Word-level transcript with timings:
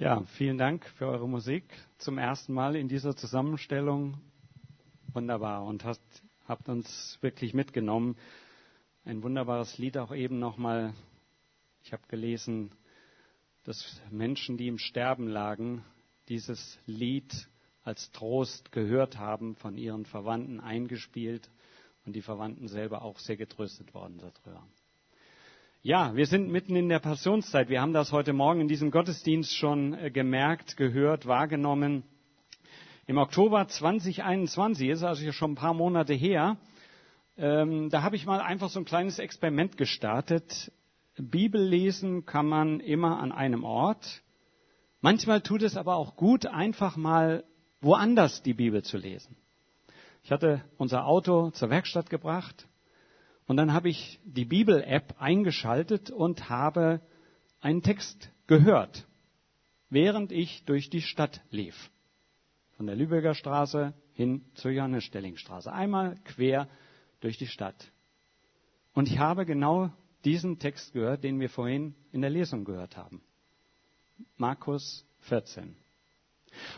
Ja, 0.00 0.22
vielen 0.38 0.56
Dank 0.56 0.86
für 0.96 1.08
eure 1.08 1.28
Musik. 1.28 1.62
Zum 1.98 2.16
ersten 2.16 2.54
Mal 2.54 2.74
in 2.74 2.88
dieser 2.88 3.14
Zusammenstellung. 3.14 4.18
Wunderbar 5.12 5.66
und 5.66 5.84
hast, 5.84 6.00
habt 6.48 6.70
uns 6.70 7.18
wirklich 7.20 7.52
mitgenommen. 7.52 8.16
Ein 9.04 9.22
wunderbares 9.22 9.76
Lied 9.76 9.98
auch 9.98 10.14
eben 10.14 10.38
nochmal. 10.38 10.94
Ich 11.84 11.92
habe 11.92 12.02
gelesen, 12.08 12.70
dass 13.64 14.00
Menschen, 14.10 14.56
die 14.56 14.68
im 14.68 14.78
Sterben 14.78 15.28
lagen, 15.28 15.84
dieses 16.30 16.78
Lied 16.86 17.50
als 17.82 18.10
Trost 18.10 18.72
gehört 18.72 19.18
haben, 19.18 19.54
von 19.54 19.76
ihren 19.76 20.06
Verwandten 20.06 20.60
eingespielt 20.60 21.50
und 22.06 22.16
die 22.16 22.22
Verwandten 22.22 22.68
selber 22.68 23.02
auch 23.02 23.18
sehr 23.18 23.36
getröstet 23.36 23.92
worden 23.92 24.16
darüber. 24.16 24.66
Ja, 25.82 26.14
wir 26.14 26.26
sind 26.26 26.50
mitten 26.50 26.76
in 26.76 26.90
der 26.90 26.98
Passionszeit. 26.98 27.70
Wir 27.70 27.80
haben 27.80 27.94
das 27.94 28.12
heute 28.12 28.34
Morgen 28.34 28.60
in 28.60 28.68
diesem 28.68 28.90
Gottesdienst 28.90 29.56
schon 29.56 29.94
äh, 29.94 30.10
gemerkt, 30.10 30.76
gehört, 30.76 31.24
wahrgenommen. 31.24 32.02
Im 33.06 33.16
Oktober 33.16 33.66
2021, 33.66 34.90
ist 34.90 35.02
also 35.02 35.32
schon 35.32 35.52
ein 35.52 35.54
paar 35.54 35.72
Monate 35.72 36.12
her, 36.12 36.58
ähm, 37.38 37.88
da 37.88 38.02
habe 38.02 38.14
ich 38.16 38.26
mal 38.26 38.40
einfach 38.40 38.68
so 38.68 38.78
ein 38.78 38.84
kleines 38.84 39.18
Experiment 39.18 39.78
gestartet. 39.78 40.70
Bibel 41.16 41.62
lesen 41.62 42.26
kann 42.26 42.46
man 42.46 42.80
immer 42.80 43.18
an 43.18 43.32
einem 43.32 43.64
Ort. 43.64 44.20
Manchmal 45.00 45.40
tut 45.40 45.62
es 45.62 45.78
aber 45.78 45.96
auch 45.96 46.14
gut, 46.14 46.44
einfach 46.44 46.98
mal 46.98 47.42
woanders 47.80 48.42
die 48.42 48.52
Bibel 48.52 48.82
zu 48.82 48.98
lesen. 48.98 49.34
Ich 50.24 50.30
hatte 50.30 50.62
unser 50.76 51.06
Auto 51.06 51.52
zur 51.52 51.70
Werkstatt 51.70 52.10
gebracht 52.10 52.66
und 53.50 53.56
dann 53.56 53.72
habe 53.72 53.88
ich 53.88 54.20
die 54.22 54.44
Bibel-App 54.44 55.16
eingeschaltet 55.18 56.12
und 56.12 56.48
habe 56.48 57.00
einen 57.60 57.82
Text 57.82 58.30
gehört, 58.46 59.08
während 59.88 60.30
ich 60.30 60.64
durch 60.66 60.88
die 60.88 61.02
Stadt 61.02 61.40
lief. 61.50 61.90
Von 62.76 62.86
der 62.86 62.94
Lübecker 62.94 63.34
Straße 63.34 63.92
hin 64.12 64.44
zur 64.54 64.70
Johannes-Stelling-Straße. 64.70 65.72
Einmal 65.72 66.14
quer 66.26 66.68
durch 67.18 67.38
die 67.38 67.48
Stadt. 67.48 67.90
Und 68.94 69.08
ich 69.08 69.18
habe 69.18 69.44
genau 69.44 69.90
diesen 70.24 70.60
Text 70.60 70.92
gehört, 70.92 71.24
den 71.24 71.40
wir 71.40 71.50
vorhin 71.50 71.96
in 72.12 72.20
der 72.20 72.30
Lesung 72.30 72.64
gehört 72.64 72.96
haben. 72.96 73.20
Markus 74.36 75.04
14. 75.22 75.74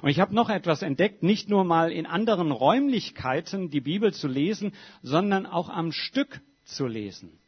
Und 0.01 0.09
ich 0.09 0.21
habe 0.21 0.35
noch 0.35 0.49
etwas 0.49 0.81
entdeckt, 0.81 1.23
nicht 1.23 1.51
nur 1.51 1.65
mal 1.65 1.93
in 1.93 2.07
anderen 2.07 2.51
Räumlichkeiten 2.51 3.69
die 3.69 3.83
Bibel 3.83 4.15
zu 4.15 4.27
lesen, 4.27 4.73
sondern 5.03 5.45
auch 5.45 5.69
am 5.69 5.93
Stück 5.93 6.41
zu 6.75 6.87
lesen. 6.87 7.39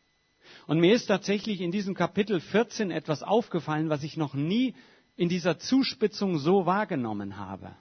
Und 0.66 0.80
mir 0.80 0.94
ist 0.94 1.06
tatsächlich 1.06 1.60
in 1.60 1.72
diesem 1.72 1.94
Kapitel 1.94 2.40
14 2.40 2.90
etwas 2.90 3.22
aufgefallen, 3.22 3.90
was 3.90 4.02
ich 4.02 4.16
noch 4.16 4.34
nie 4.34 4.74
in 5.16 5.28
dieser 5.28 5.58
Zuspitzung 5.58 6.38
so 6.38 6.66
wahrgenommen 6.66 7.36
habe. 7.36 7.74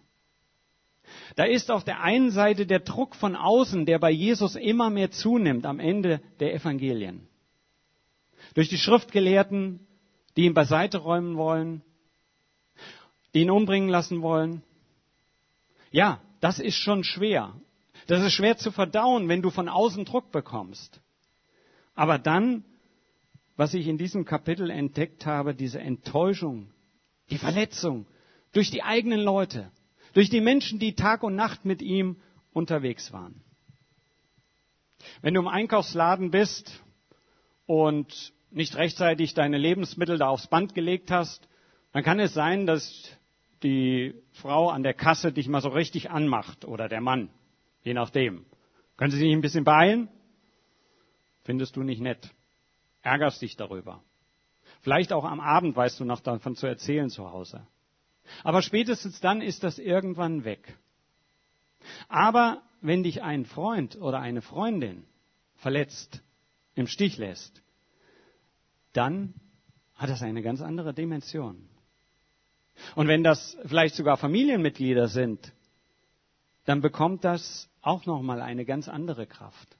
Da 1.35 1.43
ist 1.43 1.71
auf 1.71 1.83
der 1.83 2.01
einen 2.01 2.31
Seite 2.31 2.65
der 2.65 2.79
Druck 2.79 3.15
von 3.15 3.35
außen, 3.35 3.85
der 3.85 3.99
bei 3.99 4.11
Jesus 4.11 4.55
immer 4.55 4.89
mehr 4.89 5.11
zunimmt 5.11 5.65
am 5.65 5.79
Ende 5.79 6.21
der 6.39 6.53
Evangelien. 6.53 7.27
Durch 8.53 8.69
die 8.69 8.77
Schriftgelehrten, 8.77 9.85
die 10.35 10.45
ihn 10.45 10.53
beiseite 10.53 10.99
räumen 10.99 11.37
wollen, 11.37 11.81
die 13.33 13.41
ihn 13.41 13.51
umbringen 13.51 13.89
lassen 13.89 14.21
wollen. 14.21 14.63
Ja, 15.91 16.21
das 16.39 16.59
ist 16.59 16.77
schon 16.77 17.03
schwer. 17.03 17.53
Das 18.07 18.23
ist 18.23 18.33
schwer 18.33 18.57
zu 18.57 18.71
verdauen, 18.71 19.29
wenn 19.29 19.41
du 19.41 19.49
von 19.49 19.69
außen 19.69 20.05
Druck 20.05 20.31
bekommst. 20.31 20.99
Aber 21.95 22.17
dann, 22.17 22.63
was 23.55 23.73
ich 23.73 23.87
in 23.87 23.97
diesem 23.97 24.25
Kapitel 24.25 24.69
entdeckt 24.69 25.25
habe, 25.25 25.53
diese 25.53 25.79
Enttäuschung, 25.79 26.71
die 27.29 27.37
Verletzung 27.37 28.05
durch 28.51 28.71
die 28.71 28.83
eigenen 28.83 29.19
Leute, 29.19 29.71
durch 30.13 30.29
die 30.29 30.41
Menschen, 30.41 30.79
die 30.79 30.95
Tag 30.95 31.23
und 31.23 31.35
Nacht 31.35 31.65
mit 31.65 31.81
ihm 31.81 32.17
unterwegs 32.51 33.11
waren. 33.11 33.41
Wenn 35.21 35.33
du 35.33 35.41
im 35.41 35.47
Einkaufsladen 35.47 36.31
bist 36.31 36.83
und 37.65 38.33
nicht 38.51 38.75
rechtzeitig 38.75 39.33
deine 39.33 39.57
Lebensmittel 39.57 40.17
da 40.17 40.27
aufs 40.27 40.47
Band 40.47 40.75
gelegt 40.75 41.11
hast, 41.11 41.47
dann 41.91 42.03
kann 42.03 42.19
es 42.19 42.33
sein, 42.33 42.65
dass 42.65 43.11
die 43.63 44.13
Frau 44.33 44.69
an 44.69 44.83
der 44.83 44.93
Kasse 44.93 45.31
dich 45.31 45.47
mal 45.47 45.61
so 45.61 45.69
richtig 45.69 46.11
anmacht 46.11 46.65
oder 46.65 46.89
der 46.89 47.01
Mann, 47.01 47.29
je 47.83 47.93
nachdem. 47.93 48.45
Können 48.97 49.11
Sie 49.11 49.17
sich 49.17 49.31
ein 49.31 49.41
bisschen 49.41 49.63
beeilen? 49.63 50.09
Findest 51.43 51.75
du 51.75 51.83
nicht 51.83 52.01
nett. 52.01 52.29
Ärgerst 53.01 53.41
dich 53.41 53.55
darüber. 53.55 54.01
Vielleicht 54.81 55.13
auch 55.13 55.25
am 55.25 55.39
Abend 55.39 55.75
weißt 55.75 55.99
du 55.99 56.05
noch 56.05 56.19
davon 56.19 56.55
zu 56.55 56.67
erzählen 56.67 57.09
zu 57.09 57.31
Hause. 57.31 57.65
Aber 58.43 58.61
spätestens 58.61 59.19
dann 59.19 59.41
ist 59.41 59.63
das 59.63 59.79
irgendwann 59.79 60.45
weg. 60.45 60.77
Aber 62.07 62.61
wenn 62.81 63.03
dich 63.03 63.21
ein 63.21 63.45
Freund 63.45 63.95
oder 63.97 64.19
eine 64.19 64.41
Freundin 64.41 65.05
verletzt, 65.55 66.21
im 66.75 66.87
Stich 66.87 67.17
lässt, 67.17 67.61
dann 68.93 69.33
hat 69.95 70.09
das 70.09 70.21
eine 70.21 70.41
ganz 70.41 70.61
andere 70.61 70.93
Dimension. 70.93 71.69
Und 72.95 73.07
wenn 73.07 73.23
das 73.23 73.57
vielleicht 73.65 73.95
sogar 73.95 74.17
Familienmitglieder 74.17 75.07
sind, 75.07 75.53
dann 76.65 76.81
bekommt 76.81 77.23
das 77.23 77.69
auch 77.81 78.05
nochmal 78.05 78.41
eine 78.41 78.65
ganz 78.65 78.87
andere 78.87 79.27
Kraft. 79.27 79.77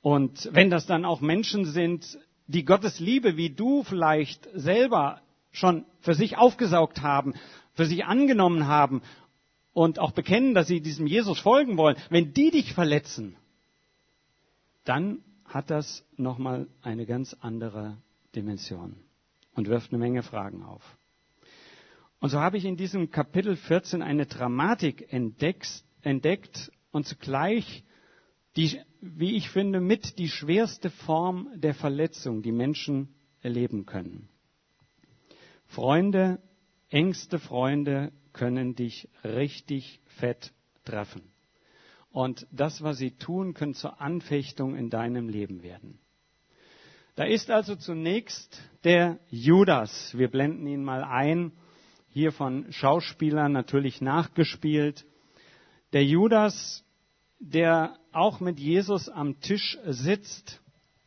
Und 0.00 0.48
wenn 0.52 0.70
das 0.70 0.86
dann 0.86 1.04
auch 1.04 1.20
Menschen 1.20 1.64
sind, 1.64 2.18
die 2.46 2.64
Gottes 2.64 3.00
Liebe, 3.00 3.36
wie 3.36 3.50
du 3.50 3.82
vielleicht 3.82 4.48
selber 4.54 5.20
schon 5.50 5.84
für 6.00 6.14
sich 6.14 6.36
aufgesaugt 6.36 7.02
haben, 7.02 7.34
für 7.74 7.86
sich 7.86 8.04
angenommen 8.04 8.66
haben 8.66 9.02
und 9.72 9.98
auch 9.98 10.12
bekennen, 10.12 10.54
dass 10.54 10.66
sie 10.66 10.80
diesem 10.80 11.06
Jesus 11.06 11.38
folgen 11.40 11.76
wollen, 11.76 11.96
wenn 12.10 12.32
die 12.32 12.50
dich 12.50 12.72
verletzen, 12.72 13.36
dann 14.84 15.22
hat 15.44 15.70
das 15.70 16.04
nochmal 16.16 16.68
eine 16.82 17.06
ganz 17.06 17.36
andere 17.40 17.98
Dimension 18.34 18.96
und 19.54 19.68
wirft 19.68 19.92
eine 19.92 19.98
Menge 19.98 20.22
Fragen 20.22 20.62
auf. 20.62 20.82
Und 22.20 22.30
so 22.30 22.40
habe 22.40 22.56
ich 22.56 22.64
in 22.64 22.76
diesem 22.76 23.10
Kapitel 23.10 23.56
14 23.56 24.02
eine 24.02 24.26
Dramatik 24.26 25.12
entdeckt, 25.12 25.84
entdeckt 26.02 26.72
und 26.90 27.06
zugleich 27.06 27.84
die, 28.56 28.80
wie 29.00 29.36
ich 29.36 29.50
finde, 29.50 29.80
mit 29.80 30.18
die 30.18 30.28
schwerste 30.28 30.90
Form 30.90 31.48
der 31.54 31.74
Verletzung, 31.74 32.42
die 32.42 32.52
Menschen 32.52 33.14
erleben 33.40 33.86
können. 33.86 34.28
Freunde, 35.66 36.40
engste 36.88 37.38
Freunde 37.38 38.12
können 38.32 38.74
dich 38.74 39.08
richtig 39.22 40.00
fett 40.06 40.52
treffen. 40.84 41.22
Und 42.10 42.46
das, 42.50 42.82
was 42.82 42.98
sie 42.98 43.12
tun, 43.12 43.54
können 43.54 43.74
zur 43.74 44.00
Anfechtung 44.00 44.76
in 44.76 44.90
deinem 44.90 45.28
Leben 45.28 45.62
werden. 45.62 45.98
Da 47.14 47.24
ist 47.24 47.50
also 47.50 47.76
zunächst 47.76 48.62
der 48.84 49.18
Judas. 49.28 50.16
Wir 50.16 50.28
blenden 50.28 50.66
ihn 50.66 50.84
mal 50.84 51.04
ein. 51.04 51.52
Hier 52.10 52.32
von 52.32 52.72
Schauspielern 52.72 53.52
natürlich 53.52 54.00
nachgespielt. 54.00 55.04
Der 55.92 56.04
Judas 56.04 56.84
der 57.38 57.96
auch 58.12 58.40
mit 58.40 58.58
Jesus 58.58 59.08
am 59.08 59.40
Tisch 59.40 59.78
sitzt. 59.84 60.60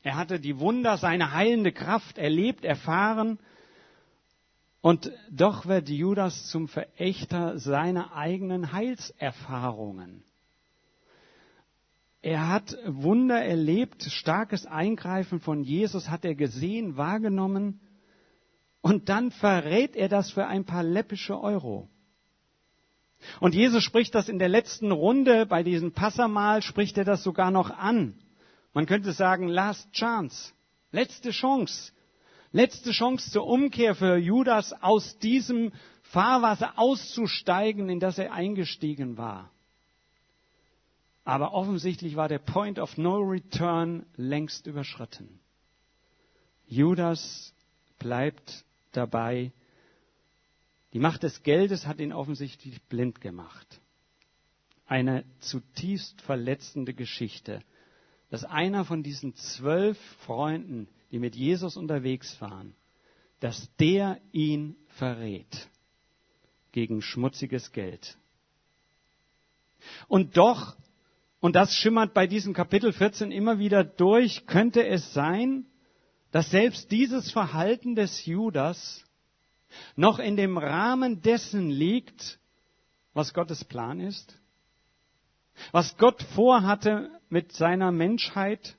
Er 0.04 0.16
hatte 0.16 0.40
die 0.40 0.60
Wunder, 0.60 0.98
seine 0.98 1.34
heilende 1.34 1.72
Kraft 1.72 2.18
erlebt, 2.18 2.66
erfahren. 2.66 3.40
Und 4.82 5.12
doch 5.30 5.68
wird 5.68 5.90
Judas 5.90 6.48
zum 6.48 6.68
Verächter 6.68 7.60
seiner 7.60 8.14
eigenen 8.16 8.72
Heilserfahrungen. 8.72 10.24
Er 12.24 12.50
hat 12.50 12.78
Wunder 12.86 13.44
erlebt, 13.44 14.04
starkes 14.04 14.66
Eingreifen 14.66 15.40
von 15.40 15.64
Jesus 15.64 16.10
hat 16.10 16.24
er 16.24 16.36
gesehen, 16.36 16.98
wahrgenommen. 16.98 17.80
Und 18.82 19.10
dann 19.10 19.32
verrät 19.32 19.96
er 19.96 20.08
das 20.08 20.32
für 20.32 20.46
ein 20.46 20.66
paar 20.66 20.84
läppische 20.84 21.40
Euro. 21.40 21.88
Und 23.40 23.56
Jesus 23.56 23.84
spricht 23.84 24.16
das 24.16 24.30
in 24.30 24.40
der 24.40 24.50
letzten 24.50 24.92
Runde, 24.92 25.46
bei 25.46 25.64
diesem 25.64 25.92
Passamal 25.92 26.62
spricht 26.62 26.98
er 26.98 27.06
das 27.06 27.24
sogar 27.24 27.52
noch 27.52 27.70
an. 27.70 28.16
Man 28.74 28.86
könnte 28.86 29.12
sagen, 29.12 29.48
last 29.48 29.92
chance, 29.92 30.54
letzte 30.92 31.32
Chance, 31.32 31.92
letzte 32.52 32.92
Chance 32.92 33.32
zur 33.32 33.46
Umkehr 33.46 33.96
für 33.96 34.18
Judas 34.18 34.74
aus 34.82 35.18
diesem 35.20 35.72
Fahrwasser 36.04 36.78
auszusteigen, 36.78 37.90
in 37.90 38.00
das 38.00 38.18
er 38.18 38.34
eingestiegen 38.34 39.18
war. 39.18 39.50
Aber 41.24 41.54
offensichtlich 41.54 42.16
war 42.16 42.28
der 42.28 42.40
Point 42.40 42.80
of 42.80 42.98
No 42.98 43.18
Return 43.20 44.06
längst 44.16 44.68
überschritten. 44.68 45.40
Judas 46.68 47.54
bleibt 48.00 48.66
dabei, 48.92 49.52
die 50.94 51.00
Macht 51.00 51.24
des 51.24 51.44
Geldes 51.44 51.88
hat 51.88 52.00
ihn 52.00 52.14
offensichtlich 52.14 52.82
blind 52.84 53.22
gemacht. 53.22 53.82
Eine 54.86 55.24
zutiefst 55.40 56.22
verletzende 56.22 56.94
Geschichte, 56.94 57.62
dass 58.30 58.44
einer 58.44 58.84
von 58.84 59.04
diesen 59.04 59.36
zwölf 59.36 59.98
Freunden, 60.26 60.88
die 61.12 61.20
mit 61.20 61.36
Jesus 61.36 61.78
unterwegs 61.78 62.40
waren, 62.42 62.76
dass 63.40 63.70
der 63.78 64.20
ihn 64.32 64.76
verrät 64.88 65.70
gegen 66.72 67.02
schmutziges 67.02 67.72
Geld. 67.72 68.18
Und 70.08 70.38
doch, 70.38 70.76
und 71.40 71.56
das 71.56 71.76
schimmert 71.76 72.14
bei 72.14 72.28
diesem 72.28 72.54
Kapitel 72.54 72.94
14 72.94 73.32
immer 73.32 73.60
wieder 73.60 73.84
durch, 73.84 74.46
könnte 74.46 74.86
es 74.86 75.14
sein, 75.14 75.66
dass 76.32 76.52
selbst 76.52 76.92
dieses 76.92 77.32
Verhalten 77.32 77.96
des 77.96 78.26
Judas 78.26 79.04
noch 79.96 80.20
in 80.20 80.36
dem 80.36 80.58
Rahmen 80.58 81.22
dessen 81.22 81.70
liegt, 81.70 82.40
was 83.14 83.34
Gottes 83.34 83.66
Plan 83.66 84.00
ist? 84.00 84.40
Was 85.72 85.98
Gott 85.98 86.22
vorhatte 86.24 87.12
mit 87.30 87.52
seiner 87.52 87.92
Menschheit? 87.92 88.78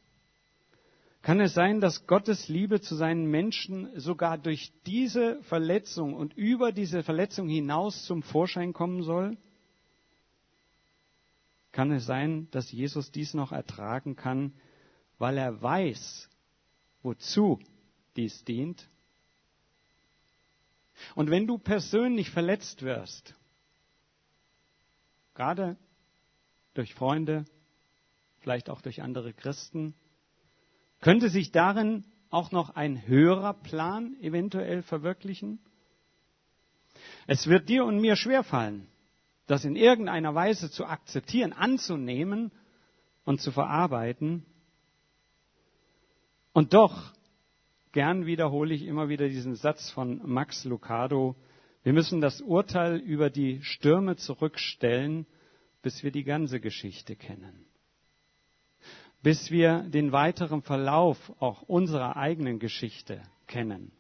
Kann 1.23 1.41
es 1.41 1.55
sein, 1.55 1.81
dass 1.81 2.07
Gottes 2.07 2.49
Liebe 2.49 2.81
zu 2.81 2.97
seinen 2.97 3.27
Menschen 3.27 3.89
sogar 3.99 4.39
durch 4.39 4.73
diese 4.87 5.41
Verletzung 5.45 6.15
und 6.15 6.35
über 6.35 6.73
diese 6.73 7.05
Verletzung 7.05 7.49
hinaus 7.49 8.05
zum 8.05 8.23
Vorschein 8.23 8.73
kommen 8.73 9.03
soll? 9.03 9.37
Kann 11.71 11.93
es 11.93 12.05
sein, 12.05 12.49
dass 12.51 12.73
Jesus 12.73 13.13
dies 13.13 13.35
noch 13.35 13.53
ertragen 13.53 14.17
kann, 14.17 14.53
weil 15.19 15.39
er 15.39 15.63
weiß, 15.63 16.29
wozu 17.03 17.61
dies 18.17 18.45
dient? 18.45 18.89
Und 21.15 21.31
wenn 21.31 21.47
du 21.47 21.59
persönlich 21.59 22.31
verletzt 22.31 22.83
wirst, 22.83 23.35
gerade 25.35 25.77
durch 26.75 26.95
Freunde, 26.95 27.45
vielleicht 28.41 28.71
auch 28.71 28.81
durch 28.81 29.03
andere 29.03 29.33
Christen, 29.33 29.95
könnte 31.01 31.29
sich 31.29 31.53
darin 31.53 32.05
auch 32.31 32.51
noch 32.51 32.71
ein 32.71 33.07
höherer 33.07 33.55
Plan 33.55 34.17
eventuell 34.21 34.83
verwirklichen? 34.83 35.59
Es 37.27 37.47
wird 37.47 37.69
dir 37.69 37.85
und 37.85 38.01
mir 38.01 38.17
schwerfallen, 38.17 38.87
das 39.47 39.65
in 39.65 39.77
irgendeiner 39.77 40.35
Weise 40.35 40.71
zu 40.71 40.87
akzeptieren, 40.87 41.53
anzunehmen 41.53 42.53
und 43.25 43.41
zu 43.41 43.53
verarbeiten. 43.53 44.45
Und 46.53 46.75
doch, 46.75 47.13
gern 47.93 48.27
wiederhole 48.27 48.75
ich 48.75 48.83
immer 48.85 49.09
wieder 49.09 49.29
diesen 49.29 49.55
Satz 49.55 49.91
von 49.91 50.21
Max 50.25 50.65
Lucado, 50.65 51.37
wir 51.83 51.93
müssen 51.93 52.21
das 52.21 52.41
Urteil 52.41 52.97
über 52.97 53.29
die 53.31 53.63
Stürme 53.63 54.17
zurückstellen, 54.17 55.27
bis 55.83 56.03
wir 56.03 56.13
die 56.13 56.25
ganze 56.25 56.61
Geschichte 56.61 57.17
kennen. 57.17 57.67
Bis 59.23 59.51
wir 59.51 59.81
den 59.89 60.13
weiteren 60.13 60.63
Verlauf 60.63 61.19
auch 61.41 61.63
unserer 61.63 62.17
eigenen 62.17 62.59
Geschichte 62.59 63.21
kennen. 63.47 63.93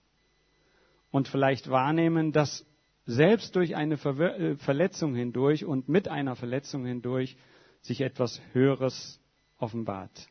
Und 1.10 1.28
vielleicht 1.28 1.70
wahrnehmen, 1.70 2.32
dass 2.32 2.64
selbst 3.04 3.56
durch 3.56 3.76
eine 3.76 3.94
äh, 3.94 4.56
Verletzung 4.56 5.14
hindurch 5.14 5.64
und 5.64 5.88
mit 5.88 6.08
einer 6.08 6.36
Verletzung 6.36 6.86
hindurch 6.86 7.36
sich 7.80 8.00
etwas 8.00 8.40
Höheres 8.52 9.20
offenbart. 9.58 10.28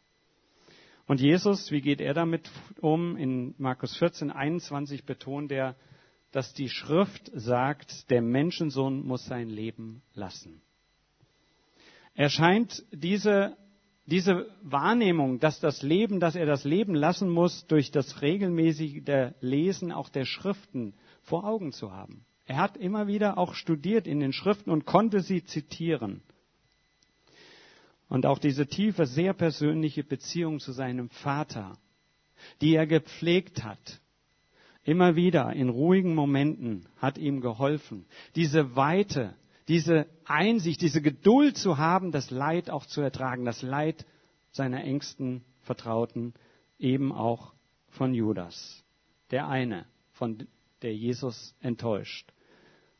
Und 1.07 1.19
Jesus, 1.19 1.71
wie 1.71 1.81
geht 1.81 2.01
er 2.01 2.13
damit 2.13 2.49
um? 2.79 3.17
In 3.17 3.55
Markus 3.57 3.95
14, 3.97 4.31
21 4.31 5.05
betont 5.05 5.51
er, 5.51 5.75
dass 6.31 6.53
die 6.53 6.69
Schrift 6.69 7.29
sagt, 7.33 8.09
der 8.09 8.21
Menschensohn 8.21 9.05
muss 9.05 9.25
sein 9.25 9.49
Leben 9.49 10.01
lassen. 10.13 10.61
Er 12.13 12.29
scheint 12.29 12.83
diese 12.91 13.57
diese 14.05 14.47
Wahrnehmung, 14.61 15.39
dass 15.39 15.59
das 15.59 15.81
Leben, 15.83 16.19
dass 16.19 16.35
er 16.35 16.45
das 16.45 16.63
Leben 16.63 16.95
lassen 16.95 17.29
muss, 17.29 17.65
durch 17.67 17.91
das 17.91 18.21
regelmäßige 18.21 19.03
Lesen 19.39 19.91
auch 19.91 20.09
der 20.09 20.25
Schriften 20.25 20.93
vor 21.21 21.45
Augen 21.45 21.71
zu 21.71 21.91
haben. 21.93 22.25
Er 22.45 22.57
hat 22.57 22.75
immer 22.77 23.07
wieder 23.07 23.37
auch 23.37 23.53
studiert 23.53 24.07
in 24.07 24.19
den 24.19 24.33
Schriften 24.33 24.71
und 24.71 24.85
konnte 24.85 25.21
sie 25.21 25.43
zitieren. 25.43 26.23
Und 28.11 28.25
auch 28.25 28.39
diese 28.39 28.67
tiefe, 28.67 29.05
sehr 29.05 29.31
persönliche 29.31 30.03
Beziehung 30.03 30.59
zu 30.59 30.73
seinem 30.73 31.09
Vater, 31.09 31.77
die 32.59 32.75
er 32.75 32.85
gepflegt 32.85 33.63
hat, 33.63 34.01
immer 34.83 35.15
wieder 35.15 35.53
in 35.53 35.69
ruhigen 35.69 36.13
Momenten 36.13 36.89
hat 36.97 37.17
ihm 37.17 37.39
geholfen. 37.39 38.05
Diese 38.35 38.75
Weite, 38.75 39.33
diese 39.69 40.07
Einsicht, 40.25 40.81
diese 40.81 41.01
Geduld 41.01 41.55
zu 41.55 41.77
haben, 41.77 42.11
das 42.11 42.31
Leid 42.31 42.69
auch 42.69 42.85
zu 42.85 42.99
ertragen, 42.99 43.45
das 43.45 43.61
Leid 43.61 44.05
seiner 44.51 44.83
engsten 44.83 45.45
Vertrauten, 45.61 46.33
eben 46.79 47.13
auch 47.13 47.53
von 47.91 48.13
Judas, 48.13 48.83
der 49.29 49.47
eine, 49.47 49.85
von 50.11 50.49
der 50.81 50.93
Jesus 50.93 51.55
enttäuscht. 51.61 52.33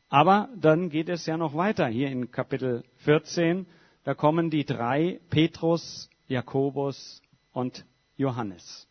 Aber 0.08 0.48
dann 0.56 0.88
geht 0.88 1.10
es 1.10 1.26
ja 1.26 1.36
noch 1.36 1.54
weiter 1.54 1.86
hier 1.88 2.08
in 2.08 2.30
Kapitel 2.30 2.82
14. 3.04 3.66
Da 4.04 4.14
kommen 4.14 4.50
die 4.50 4.64
drei, 4.64 5.20
Petrus, 5.30 6.10
Jakobus 6.26 7.22
und 7.52 7.84
Johannes. 8.16 8.88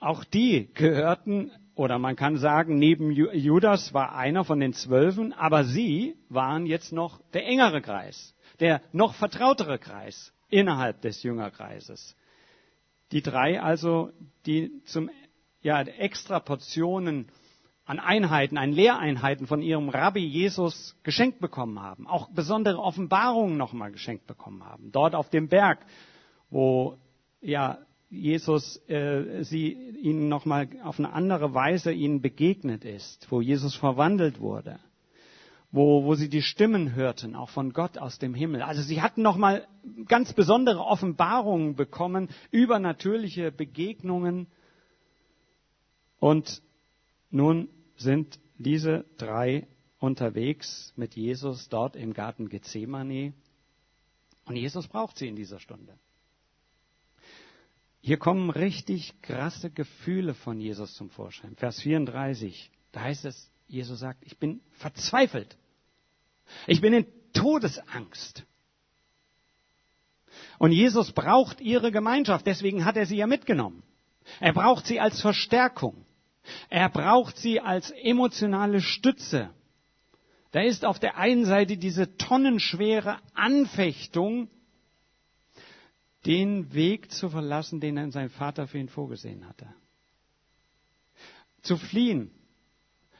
Auch 0.00 0.22
die 0.24 0.72
gehörten 0.74 1.50
oder 1.74 1.98
man 1.98 2.16
kann 2.16 2.36
sagen, 2.36 2.76
neben 2.76 3.10
Judas 3.12 3.94
war 3.94 4.14
einer 4.14 4.44
von 4.44 4.60
den 4.60 4.72
Zwölfen, 4.72 5.32
aber 5.32 5.64
sie 5.64 6.16
waren 6.28 6.66
jetzt 6.66 6.92
noch 6.92 7.20
der 7.32 7.46
engere 7.46 7.80
Kreis, 7.80 8.34
der 8.60 8.80
noch 8.92 9.14
vertrautere 9.14 9.78
Kreis 9.78 10.32
innerhalb 10.50 11.00
des 11.02 11.22
Jüngerkreises. 11.22 12.16
Die 13.12 13.22
drei 13.22 13.60
also, 13.60 14.10
die 14.44 14.82
zum, 14.84 15.10
ja, 15.62 15.80
extra 15.82 16.40
Portionen 16.40 17.28
an 17.88 18.00
Einheiten, 18.00 18.58
an 18.58 18.70
Lehreinheiten 18.70 19.46
von 19.46 19.62
ihrem 19.62 19.88
Rabbi 19.88 20.20
Jesus 20.20 20.94
geschenkt 21.04 21.40
bekommen 21.40 21.80
haben, 21.80 22.06
auch 22.06 22.28
besondere 22.28 22.78
Offenbarungen 22.78 23.56
nochmal 23.56 23.92
geschenkt 23.92 24.26
bekommen 24.26 24.62
haben. 24.62 24.92
Dort 24.92 25.14
auf 25.14 25.30
dem 25.30 25.48
Berg, 25.48 25.78
wo 26.50 26.98
ja 27.40 27.78
Jesus 28.10 28.76
äh, 28.90 29.42
sie 29.42 29.72
ihnen 29.72 30.28
nochmal 30.28 30.68
auf 30.84 30.98
eine 30.98 31.14
andere 31.14 31.54
Weise 31.54 31.90
ihnen 31.90 32.20
begegnet 32.20 32.84
ist, 32.84 33.26
wo 33.30 33.40
Jesus 33.40 33.74
verwandelt 33.74 34.38
wurde, 34.38 34.80
wo, 35.72 36.04
wo 36.04 36.14
sie 36.14 36.28
die 36.28 36.42
Stimmen 36.42 36.94
hörten, 36.94 37.34
auch 37.34 37.48
von 37.48 37.72
Gott 37.72 37.96
aus 37.96 38.18
dem 38.18 38.34
Himmel. 38.34 38.60
Also 38.60 38.82
sie 38.82 39.00
hatten 39.00 39.22
nochmal 39.22 39.66
ganz 40.08 40.34
besondere 40.34 40.80
Offenbarungen 40.80 41.74
bekommen, 41.74 42.28
übernatürliche 42.50 43.50
Begegnungen. 43.50 44.46
Und 46.20 46.60
nun 47.30 47.70
sind 47.98 48.38
diese 48.56 49.04
drei 49.18 49.66
unterwegs 49.98 50.92
mit 50.96 51.14
Jesus 51.14 51.68
dort 51.68 51.96
im 51.96 52.14
Garten 52.14 52.48
Gethsemane. 52.48 53.32
Und 54.46 54.56
Jesus 54.56 54.88
braucht 54.88 55.18
sie 55.18 55.28
in 55.28 55.36
dieser 55.36 55.60
Stunde. 55.60 55.98
Hier 58.00 58.16
kommen 58.16 58.50
richtig 58.50 59.20
krasse 59.22 59.70
Gefühle 59.70 60.34
von 60.34 60.60
Jesus 60.60 60.94
zum 60.94 61.10
Vorschein. 61.10 61.56
Vers 61.56 61.80
34, 61.80 62.70
da 62.92 63.02
heißt 63.02 63.24
es, 63.24 63.50
Jesus 63.66 63.98
sagt, 63.98 64.22
ich 64.24 64.38
bin 64.38 64.60
verzweifelt. 64.72 65.56
Ich 66.66 66.80
bin 66.80 66.92
in 66.92 67.06
Todesangst. 67.34 68.44
Und 70.58 70.72
Jesus 70.72 71.12
braucht 71.12 71.60
ihre 71.60 71.92
Gemeinschaft, 71.92 72.46
deswegen 72.46 72.84
hat 72.84 72.96
er 72.96 73.06
sie 73.06 73.16
ja 73.16 73.26
mitgenommen. 73.26 73.82
Er 74.40 74.52
braucht 74.52 74.86
sie 74.86 75.00
als 75.00 75.20
Verstärkung. 75.20 76.04
Er 76.68 76.88
braucht 76.88 77.36
sie 77.36 77.60
als 77.60 77.90
emotionale 77.90 78.80
Stütze. 78.80 79.50
Da 80.52 80.62
ist 80.62 80.84
auf 80.84 80.98
der 80.98 81.16
einen 81.16 81.44
Seite 81.44 81.76
diese 81.76 82.16
tonnenschwere 82.16 83.18
Anfechtung 83.34 84.48
den 86.26 86.72
Weg 86.72 87.10
zu 87.12 87.28
verlassen, 87.28 87.80
den 87.80 88.10
sein 88.10 88.30
Vater 88.30 88.66
für 88.66 88.78
ihn 88.78 88.88
vorgesehen 88.88 89.46
hatte. 89.48 89.66
Zu 91.62 91.76
fliehen, 91.76 92.30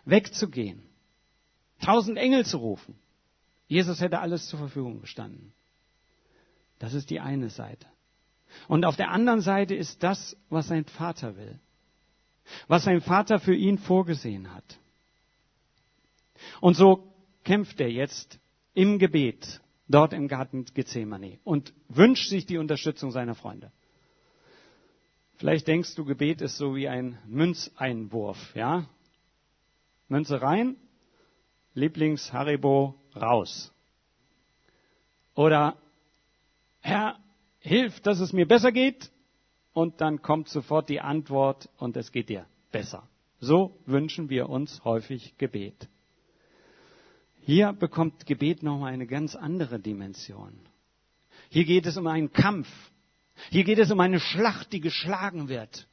wegzugehen, 0.04 0.82
tausend 1.80 2.18
Engel 2.18 2.44
zu 2.44 2.58
rufen. 2.58 2.98
Jesus 3.66 4.00
hätte 4.00 4.20
alles 4.20 4.48
zur 4.48 4.58
Verfügung 4.58 5.00
gestanden. 5.00 5.52
Das 6.78 6.94
ist 6.94 7.10
die 7.10 7.20
eine 7.20 7.50
Seite. 7.50 7.86
Und 8.66 8.84
auf 8.84 8.96
der 8.96 9.10
anderen 9.10 9.40
Seite 9.40 9.74
ist 9.74 10.02
das, 10.02 10.36
was 10.48 10.68
sein 10.68 10.86
Vater 10.86 11.36
will. 11.36 11.60
Was 12.66 12.84
sein 12.84 13.00
Vater 13.00 13.38
für 13.38 13.54
ihn 13.54 13.78
vorgesehen 13.78 14.54
hat. 14.54 14.78
Und 16.60 16.74
so 16.74 17.12
kämpft 17.44 17.80
er 17.80 17.90
jetzt 17.90 18.38
im 18.74 18.98
Gebet 18.98 19.60
dort 19.88 20.12
im 20.12 20.28
Garten 20.28 20.64
Gethsemane 20.66 21.38
und 21.44 21.72
wünscht 21.88 22.28
sich 22.28 22.46
die 22.46 22.58
Unterstützung 22.58 23.10
seiner 23.10 23.34
Freunde. 23.34 23.72
Vielleicht 25.36 25.66
denkst 25.68 25.94
du, 25.94 26.04
Gebet 26.04 26.40
ist 26.40 26.56
so 26.56 26.74
wie 26.74 26.88
ein 26.88 27.18
Münzeinwurf, 27.26 28.54
ja? 28.54 28.86
Münze 30.08 30.42
rein, 30.42 30.76
Lieblings 31.74 32.32
Haribo 32.32 32.94
raus. 33.14 33.72
Oder 35.34 35.76
Herr, 36.80 37.18
hilf, 37.60 38.00
dass 38.00 38.20
es 38.20 38.32
mir 38.32 38.46
besser 38.46 38.72
geht 38.72 39.10
und 39.72 40.00
dann 40.00 40.22
kommt 40.22 40.48
sofort 40.48 40.88
die 40.88 41.00
Antwort 41.00 41.68
und 41.78 41.96
es 41.96 42.12
geht 42.12 42.28
dir 42.28 42.46
besser. 42.72 43.08
So 43.40 43.78
wünschen 43.86 44.30
wir 44.30 44.48
uns 44.48 44.84
häufig 44.84 45.36
Gebet. 45.38 45.88
Hier 47.42 47.72
bekommt 47.72 48.26
Gebet 48.26 48.62
nochmal 48.62 48.92
eine 48.92 49.06
ganz 49.06 49.34
andere 49.34 49.78
Dimension. 49.78 50.52
Hier 51.50 51.64
geht 51.64 51.86
es 51.86 51.96
um 51.96 52.06
einen 52.06 52.32
Kampf. 52.32 52.68
Hier 53.50 53.64
geht 53.64 53.78
es 53.78 53.90
um 53.90 54.00
eine 54.00 54.20
Schlacht, 54.20 54.72
die 54.72 54.80
geschlagen 54.80 55.48
wird. 55.48 55.88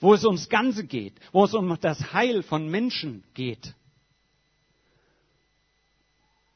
Wo 0.00 0.14
es 0.14 0.24
ums 0.24 0.48
Ganze 0.48 0.84
geht. 0.84 1.14
Wo 1.32 1.44
es 1.44 1.54
um 1.54 1.76
das 1.80 2.12
Heil 2.12 2.42
von 2.42 2.68
Menschen 2.68 3.22
geht. 3.34 3.74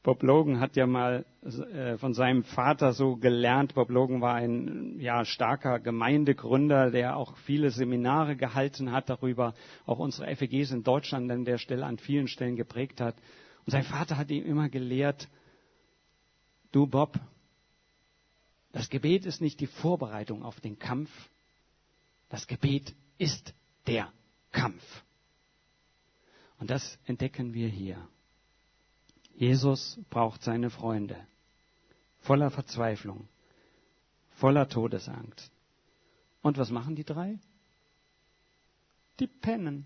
Bob 0.07 0.23
Logan 0.23 0.61
hat 0.61 0.77
ja 0.77 0.87
mal 0.87 1.25
äh, 1.43 1.97
von 1.97 2.13
seinem 2.13 2.45
Vater 2.45 2.93
so 2.93 3.17
gelernt. 3.17 3.75
Bob 3.75 3.89
Logan 3.89 4.21
war 4.21 4.35
ein 4.35 5.01
ja, 5.01 5.25
starker 5.25 5.81
Gemeindegründer, 5.81 6.91
der 6.91 7.17
auch 7.17 7.35
viele 7.39 7.71
Seminare 7.71 8.37
gehalten 8.37 8.93
hat 8.93 9.09
darüber, 9.09 9.53
auch 9.85 9.99
unsere 9.99 10.33
FEGs 10.33 10.71
in 10.71 10.83
Deutschland 10.83 11.29
an 11.29 11.43
der 11.43 11.57
Stelle 11.57 11.85
an 11.85 11.97
vielen 11.97 12.29
Stellen 12.29 12.55
geprägt 12.55 13.01
hat. 13.01 13.17
Und 13.65 13.71
sein 13.71 13.83
Vater 13.83 14.15
hat 14.15 14.31
ihm 14.31 14.45
immer 14.45 14.69
gelehrt, 14.69 15.27
du 16.71 16.87
Bob, 16.87 17.19
das 18.71 18.89
Gebet 18.89 19.25
ist 19.25 19.41
nicht 19.41 19.59
die 19.59 19.67
Vorbereitung 19.67 20.41
auf 20.41 20.61
den 20.61 20.79
Kampf, 20.79 21.11
das 22.29 22.47
Gebet 22.47 22.95
ist 23.17 23.53
der 23.87 24.13
Kampf. 24.53 25.03
Und 26.59 26.69
das 26.69 26.97
entdecken 27.07 27.53
wir 27.53 27.67
hier. 27.67 28.07
Jesus 29.37 29.99
braucht 30.09 30.43
seine 30.43 30.71
Freunde. 30.71 31.15
Voller 32.21 32.49
Verzweiflung, 32.49 33.29
voller 34.31 34.67
Todesangst. 34.67 35.51
Und 36.41 36.57
was 36.57 36.71
machen 36.71 36.95
die 36.95 37.03
drei? 37.03 37.39
Die 39.19 39.27
pennen. 39.27 39.85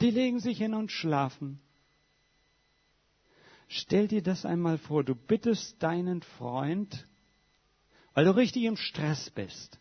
Die 0.00 0.10
legen 0.10 0.38
sich 0.38 0.58
hin 0.58 0.74
und 0.74 0.92
schlafen. 0.92 1.60
Stell 3.68 4.06
dir 4.06 4.22
das 4.22 4.44
einmal 4.44 4.78
vor, 4.78 5.02
du 5.02 5.14
bittest 5.14 5.82
deinen 5.82 6.22
Freund, 6.22 7.06
weil 8.14 8.24
du 8.24 8.36
richtig 8.36 8.64
im 8.64 8.76
Stress 8.76 9.30
bist. 9.30 9.78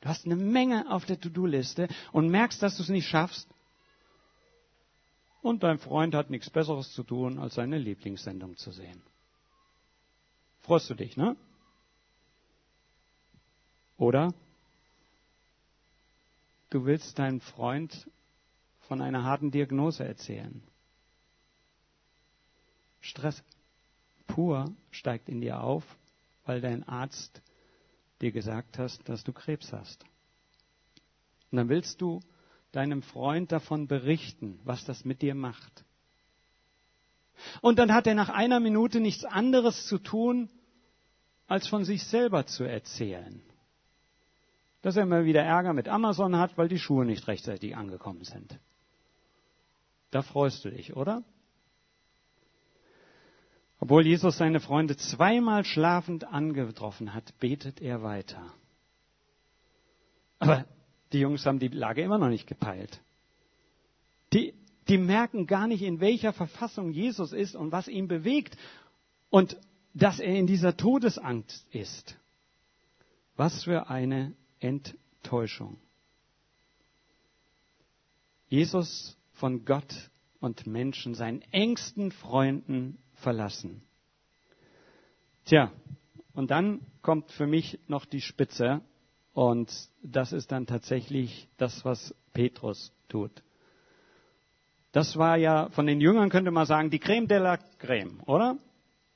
Du 0.00 0.08
hast 0.08 0.24
eine 0.24 0.36
Menge 0.36 0.90
auf 0.90 1.04
der 1.04 1.20
To-Do-Liste 1.20 1.88
und 2.12 2.28
merkst, 2.28 2.62
dass 2.62 2.76
du 2.76 2.82
es 2.82 2.88
nicht 2.88 3.08
schaffst. 3.08 3.48
Und 5.44 5.62
dein 5.62 5.78
Freund 5.78 6.14
hat 6.14 6.30
nichts 6.30 6.48
Besseres 6.48 6.90
zu 6.94 7.02
tun, 7.02 7.38
als 7.38 7.56
seine 7.56 7.76
Lieblingssendung 7.76 8.56
zu 8.56 8.70
sehen. 8.70 9.02
Freust 10.62 10.88
du 10.88 10.94
dich, 10.94 11.18
ne? 11.18 11.36
Oder 13.98 14.32
du 16.70 16.86
willst 16.86 17.18
deinem 17.18 17.42
Freund 17.42 18.10
von 18.88 19.02
einer 19.02 19.24
harten 19.24 19.50
Diagnose 19.50 20.02
erzählen. 20.06 20.62
Stress 23.02 23.44
pur 24.26 24.74
steigt 24.92 25.28
in 25.28 25.42
dir 25.42 25.60
auf, 25.60 25.84
weil 26.46 26.62
dein 26.62 26.88
Arzt 26.88 27.42
dir 28.22 28.32
gesagt 28.32 28.78
hast, 28.78 29.06
dass 29.10 29.24
du 29.24 29.34
Krebs 29.34 29.74
hast. 29.74 30.04
Und 31.50 31.58
dann 31.58 31.68
willst 31.68 32.00
du 32.00 32.22
deinem 32.74 33.02
Freund 33.02 33.52
davon 33.52 33.86
berichten, 33.86 34.58
was 34.64 34.84
das 34.84 35.04
mit 35.04 35.22
dir 35.22 35.34
macht. 35.34 35.84
Und 37.60 37.78
dann 37.78 37.92
hat 37.92 38.06
er 38.06 38.14
nach 38.14 38.28
einer 38.28 38.60
Minute 38.60 39.00
nichts 39.00 39.24
anderes 39.24 39.86
zu 39.86 39.98
tun, 39.98 40.48
als 41.46 41.66
von 41.66 41.84
sich 41.84 42.04
selber 42.04 42.46
zu 42.46 42.64
erzählen. 42.64 43.42
Dass 44.82 44.96
er 44.96 45.06
mal 45.06 45.24
wieder 45.24 45.42
Ärger 45.42 45.72
mit 45.72 45.88
Amazon 45.88 46.36
hat, 46.36 46.56
weil 46.56 46.68
die 46.68 46.78
Schuhe 46.78 47.04
nicht 47.04 47.26
rechtzeitig 47.26 47.76
angekommen 47.76 48.24
sind. 48.24 48.58
Da 50.10 50.22
freust 50.22 50.64
du 50.64 50.70
dich, 50.70 50.94
oder? 50.94 51.24
Obwohl 53.80 54.06
Jesus 54.06 54.38
seine 54.38 54.60
Freunde 54.60 54.96
zweimal 54.96 55.64
schlafend 55.64 56.24
angetroffen 56.24 57.12
hat, 57.12 57.38
betet 57.38 57.80
er 57.80 58.02
weiter. 58.02 58.54
Aber 60.38 60.64
die 61.14 61.20
Jungs 61.20 61.46
haben 61.46 61.60
die 61.60 61.68
Lage 61.68 62.02
immer 62.02 62.18
noch 62.18 62.28
nicht 62.28 62.46
gepeilt. 62.46 63.00
Die, 64.32 64.52
die 64.88 64.98
merken 64.98 65.46
gar 65.46 65.68
nicht, 65.68 65.82
in 65.82 66.00
welcher 66.00 66.32
Verfassung 66.32 66.90
Jesus 66.90 67.32
ist 67.32 67.54
und 67.54 67.72
was 67.72 67.88
ihn 67.88 68.08
bewegt 68.08 68.58
und 69.30 69.56
dass 69.94 70.18
er 70.18 70.34
in 70.34 70.48
dieser 70.48 70.76
Todesangst 70.76 71.72
ist. 71.72 72.18
Was 73.36 73.62
für 73.62 73.88
eine 73.88 74.34
Enttäuschung. 74.58 75.78
Jesus 78.48 79.16
von 79.32 79.64
Gott 79.64 80.10
und 80.40 80.66
Menschen, 80.66 81.14
seinen 81.14 81.42
engsten 81.52 82.10
Freunden 82.10 82.98
verlassen. 83.14 83.82
Tja, 85.44 85.72
und 86.32 86.50
dann 86.50 86.80
kommt 87.02 87.30
für 87.30 87.46
mich 87.46 87.78
noch 87.86 88.04
die 88.04 88.20
Spitze 88.20 88.80
und 89.34 89.70
das 90.02 90.32
ist 90.32 90.52
dann 90.52 90.66
tatsächlich 90.66 91.48
das, 91.58 91.84
was 91.84 92.14
Petrus 92.32 92.92
tut. 93.08 93.42
Das 94.92 95.16
war 95.16 95.36
ja 95.36 95.68
von 95.70 95.86
den 95.86 96.00
Jüngern, 96.00 96.30
könnte 96.30 96.52
man 96.52 96.66
sagen, 96.66 96.88
die 96.88 97.00
Creme 97.00 97.26
de 97.26 97.38
la 97.38 97.56
Creme, 97.56 98.20
oder? 98.26 98.56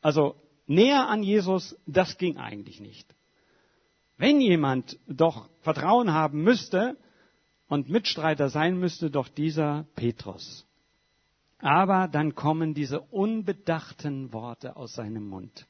Also 0.02 0.34
näher 0.66 1.08
an 1.08 1.22
Jesus, 1.22 1.78
das 1.86 2.18
ging 2.18 2.36
eigentlich 2.36 2.80
nicht. 2.80 3.14
Wenn 4.16 4.40
jemand 4.40 4.98
doch 5.06 5.48
Vertrauen 5.60 6.12
haben 6.12 6.42
müsste 6.42 6.96
und 7.68 7.88
Mitstreiter 7.88 8.48
sein 8.48 8.76
müsste, 8.76 9.12
doch 9.12 9.28
dieser 9.28 9.86
Petrus. 9.94 10.66
Aber 11.60 12.08
dann 12.08 12.34
kommen 12.34 12.74
diese 12.74 13.00
unbedachten 13.00 14.32
Worte 14.32 14.74
aus 14.74 14.94
seinem 14.94 15.28
Mund. 15.28 15.66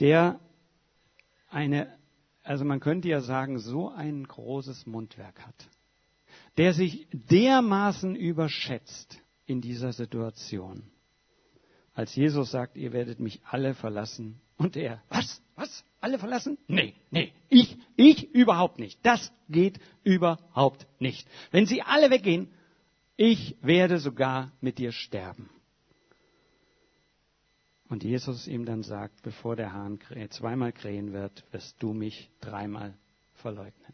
Der 0.00 0.38
eine, 1.52 1.98
also 2.42 2.64
man 2.64 2.80
könnte 2.80 3.08
ja 3.08 3.20
sagen, 3.20 3.58
so 3.58 3.90
ein 3.90 4.24
großes 4.24 4.86
Mundwerk 4.86 5.46
hat, 5.46 5.68
der 6.56 6.72
sich 6.72 7.06
dermaßen 7.12 8.16
überschätzt 8.16 9.18
in 9.46 9.60
dieser 9.60 9.92
Situation. 9.92 10.84
Als 11.94 12.14
Jesus 12.14 12.50
sagt, 12.50 12.76
ihr 12.76 12.92
werdet 12.92 13.20
mich 13.20 13.40
alle 13.44 13.74
verlassen. 13.74 14.40
Und 14.56 14.76
er, 14.76 15.02
was? 15.08 15.42
Was? 15.56 15.84
Alle 16.00 16.18
verlassen? 16.18 16.58
Nee, 16.66 16.94
nee, 17.10 17.32
ich, 17.48 17.76
ich 17.96 18.34
überhaupt 18.34 18.78
nicht. 18.78 18.98
Das 19.02 19.32
geht 19.48 19.78
überhaupt 20.02 20.86
nicht. 20.98 21.28
Wenn 21.50 21.66
sie 21.66 21.82
alle 21.82 22.10
weggehen, 22.10 22.48
ich 23.16 23.56
werde 23.60 23.98
sogar 23.98 24.52
mit 24.60 24.78
dir 24.78 24.90
sterben. 24.90 25.50
Und 27.92 28.04
Jesus 28.04 28.48
ihm 28.48 28.64
dann 28.64 28.82
sagt, 28.82 29.20
bevor 29.20 29.54
der 29.54 29.74
Hahn 29.74 29.98
zweimal 30.30 30.72
krähen 30.72 31.12
wird, 31.12 31.44
wirst 31.52 31.76
du 31.82 31.92
mich 31.92 32.30
dreimal 32.40 32.96
verleugnen. 33.34 33.92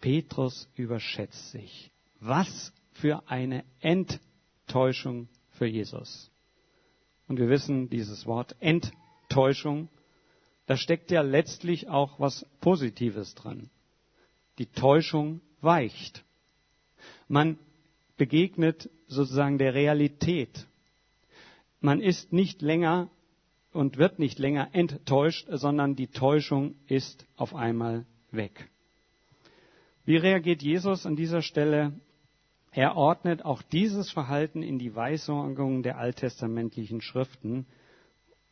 Petrus 0.00 0.66
überschätzt 0.76 1.50
sich. 1.50 1.92
Was 2.20 2.72
für 2.92 3.28
eine 3.28 3.64
Enttäuschung 3.80 5.28
für 5.50 5.66
Jesus. 5.66 6.30
Und 7.28 7.38
wir 7.38 7.50
wissen, 7.50 7.90
dieses 7.90 8.24
Wort 8.24 8.56
Enttäuschung, 8.60 9.90
da 10.64 10.78
steckt 10.78 11.10
ja 11.10 11.20
letztlich 11.20 11.86
auch 11.90 12.18
was 12.18 12.46
Positives 12.62 13.34
dran. 13.34 13.68
Die 14.56 14.64
Täuschung 14.64 15.42
weicht. 15.60 16.24
Man 17.28 17.58
begegnet 18.16 18.88
sozusagen 19.06 19.58
der 19.58 19.74
Realität 19.74 20.66
man 21.80 22.00
ist 22.00 22.32
nicht 22.32 22.62
länger 22.62 23.10
und 23.72 23.96
wird 23.96 24.18
nicht 24.18 24.38
länger 24.38 24.68
enttäuscht, 24.72 25.46
sondern 25.50 25.96
die 25.96 26.08
Täuschung 26.08 26.74
ist 26.86 27.26
auf 27.36 27.54
einmal 27.54 28.04
weg. 28.30 28.68
Wie 30.04 30.16
reagiert 30.16 30.62
Jesus 30.62 31.06
an 31.06 31.16
dieser 31.16 31.42
Stelle? 31.42 31.92
Er 32.72 32.96
ordnet 32.96 33.44
auch 33.44 33.62
dieses 33.62 34.10
Verhalten 34.10 34.62
in 34.62 34.78
die 34.78 34.94
Weisungen 34.94 35.82
der 35.82 35.98
alttestamentlichen 35.98 37.00
Schriften, 37.00 37.66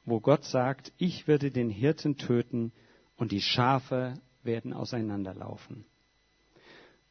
wo 0.04 0.20
Gott 0.20 0.44
sagt, 0.44 0.92
ich 0.98 1.28
werde 1.28 1.50
den 1.50 1.70
Hirten 1.70 2.16
töten 2.16 2.72
und 3.16 3.32
die 3.32 3.40
Schafe 3.40 4.14
werden 4.42 4.72
auseinanderlaufen. 4.72 5.84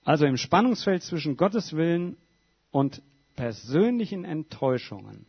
Also 0.03 0.25
im 0.25 0.37
Spannungsfeld 0.37 1.03
zwischen 1.03 1.37
Gottes 1.37 1.73
Willen 1.73 2.17
und 2.71 3.01
persönlichen 3.35 4.23
Enttäuschungen 4.25 5.25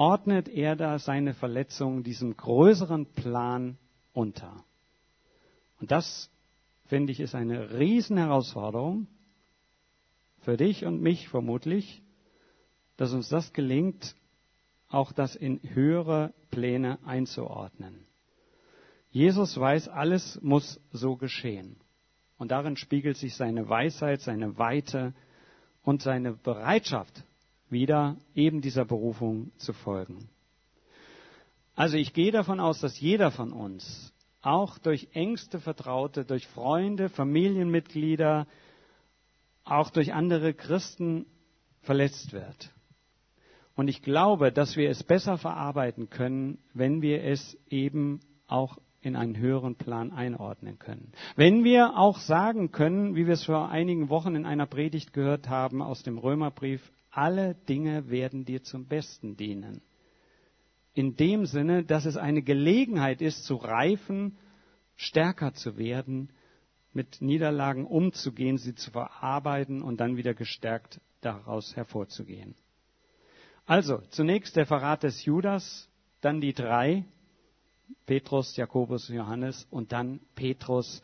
ordnet 0.00 0.48
er 0.48 0.76
da 0.76 0.98
seine 0.98 1.34
Verletzung 1.34 2.02
diesem 2.02 2.34
größeren 2.34 3.04
Plan 3.04 3.76
unter. 4.14 4.64
Und 5.78 5.90
das, 5.90 6.30
finde 6.86 7.12
ich, 7.12 7.20
ist 7.20 7.34
eine 7.34 7.78
Riesenherausforderung 7.78 9.08
für 10.40 10.56
dich 10.56 10.86
und 10.86 11.02
mich 11.02 11.28
vermutlich, 11.28 12.00
dass 12.96 13.12
uns 13.12 13.28
das 13.28 13.52
gelingt, 13.52 14.16
auch 14.88 15.12
das 15.12 15.36
in 15.36 15.60
höhere 15.62 16.32
Pläne 16.50 16.98
einzuordnen. 17.04 18.06
Jesus 19.10 19.60
weiß, 19.60 19.88
alles 19.88 20.40
muss 20.40 20.80
so 20.92 21.16
geschehen. 21.16 21.76
Und 22.38 22.52
darin 22.52 22.78
spiegelt 22.78 23.18
sich 23.18 23.36
seine 23.36 23.68
Weisheit, 23.68 24.22
seine 24.22 24.56
Weite 24.56 25.12
und 25.82 26.00
seine 26.00 26.32
Bereitschaft 26.32 27.22
wieder, 27.70 28.16
eben 28.34 28.60
dieser 28.60 28.84
Berufung 28.84 29.52
zu 29.58 29.72
folgen. 29.72 30.28
Also 31.74 31.96
ich 31.96 32.12
gehe 32.12 32.32
davon 32.32 32.60
aus, 32.60 32.80
dass 32.80 33.00
jeder 33.00 33.30
von 33.30 33.52
uns 33.52 34.12
auch 34.42 34.78
durch 34.78 35.08
engste 35.12 35.60
Vertraute, 35.60 36.24
durch 36.24 36.46
Freunde, 36.48 37.08
Familienmitglieder, 37.08 38.46
auch 39.64 39.90
durch 39.90 40.12
andere 40.12 40.54
Christen 40.54 41.26
verletzt 41.82 42.32
wird. 42.32 42.70
Und 43.76 43.88
ich 43.88 44.02
glaube, 44.02 44.52
dass 44.52 44.76
wir 44.76 44.90
es 44.90 45.02
besser 45.02 45.38
verarbeiten 45.38 46.10
können, 46.10 46.58
wenn 46.74 47.00
wir 47.02 47.24
es 47.24 47.56
eben 47.70 48.20
auch 48.46 48.78
in 49.00 49.16
einen 49.16 49.38
höheren 49.38 49.76
Plan 49.76 50.12
einordnen 50.12 50.78
können. 50.78 51.12
Wenn 51.36 51.64
wir 51.64 51.96
auch 51.96 52.18
sagen 52.18 52.72
können, 52.72 53.14
wie 53.14 53.26
wir 53.26 53.34
es 53.34 53.44
vor 53.44 53.70
einigen 53.70 54.10
Wochen 54.10 54.34
in 54.34 54.44
einer 54.44 54.66
Predigt 54.66 55.12
gehört 55.12 55.48
haben 55.48 55.80
aus 55.80 56.02
dem 56.02 56.18
Römerbrief, 56.18 56.82
alle 57.10 57.54
Dinge 57.68 58.10
werden 58.10 58.44
dir 58.44 58.62
zum 58.62 58.86
Besten 58.86 59.36
dienen. 59.36 59.82
In 60.94 61.16
dem 61.16 61.46
Sinne, 61.46 61.84
dass 61.84 62.04
es 62.04 62.16
eine 62.16 62.42
Gelegenheit 62.42 63.22
ist, 63.22 63.44
zu 63.44 63.56
reifen, 63.56 64.36
stärker 64.96 65.54
zu 65.54 65.76
werden, 65.76 66.30
mit 66.92 67.20
Niederlagen 67.20 67.86
umzugehen, 67.86 68.58
sie 68.58 68.74
zu 68.74 68.90
verarbeiten 68.90 69.82
und 69.82 70.00
dann 70.00 70.16
wieder 70.16 70.34
gestärkt 70.34 71.00
daraus 71.20 71.76
hervorzugehen. 71.76 72.54
Also, 73.66 73.98
zunächst 74.10 74.56
der 74.56 74.66
Verrat 74.66 75.04
des 75.04 75.24
Judas, 75.24 75.88
dann 76.20 76.40
die 76.40 76.52
drei, 76.52 77.04
Petrus, 78.06 78.56
Jakobus, 78.56 79.08
Johannes 79.08 79.66
und 79.70 79.92
dann 79.92 80.20
Petrus. 80.34 81.02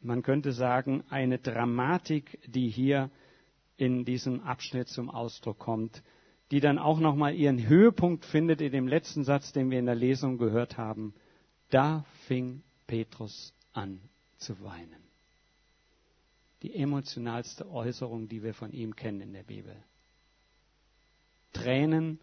Man 0.00 0.22
könnte 0.22 0.52
sagen, 0.52 1.02
eine 1.10 1.38
Dramatik, 1.38 2.38
die 2.46 2.68
hier 2.68 3.10
in 3.76 4.04
diesem 4.04 4.40
Abschnitt 4.40 4.88
zum 4.88 5.10
Ausdruck 5.10 5.58
kommt, 5.58 6.02
die 6.50 6.60
dann 6.60 6.78
auch 6.78 7.00
nochmal 7.00 7.34
ihren 7.34 7.66
Höhepunkt 7.66 8.24
findet 8.24 8.60
in 8.60 8.72
dem 8.72 8.88
letzten 8.88 9.24
Satz, 9.24 9.52
den 9.52 9.70
wir 9.70 9.78
in 9.78 9.86
der 9.86 9.94
Lesung 9.94 10.38
gehört 10.38 10.78
haben. 10.78 11.14
Da 11.70 12.04
fing 12.26 12.62
Petrus 12.86 13.52
an 13.72 14.00
zu 14.38 14.60
weinen. 14.62 15.04
Die 16.62 16.74
emotionalste 16.74 17.68
Äußerung, 17.68 18.28
die 18.28 18.42
wir 18.42 18.54
von 18.54 18.72
ihm 18.72 18.94
kennen 18.96 19.20
in 19.20 19.32
der 19.32 19.42
Bibel. 19.42 19.76
Tränen, 21.52 22.18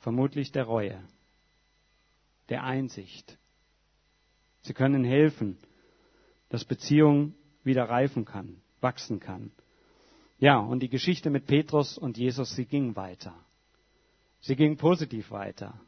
vermutlich 0.00 0.52
der 0.52 0.64
Reue, 0.64 1.02
der 2.48 2.64
Einsicht. 2.64 3.38
Sie 4.62 4.74
können 4.74 5.04
helfen, 5.04 5.58
dass 6.48 6.64
Beziehung 6.64 7.34
wieder 7.64 7.88
reifen 7.88 8.24
kann, 8.24 8.60
wachsen 8.80 9.20
kann. 9.20 9.52
Ja, 10.38 10.58
und 10.58 10.80
die 10.80 10.88
Geschichte 10.88 11.30
mit 11.30 11.46
Petrus 11.46 11.96
und 11.96 12.18
Jesus, 12.18 12.54
sie 12.54 12.66
ging 12.66 12.94
weiter. 12.96 13.34
Sie 14.40 14.56
ging 14.56 14.76
positiv 14.76 15.30
weiter. 15.30 15.80